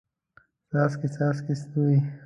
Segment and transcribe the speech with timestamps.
[0.69, 1.99] څاڅکي، څاڅکي ستوري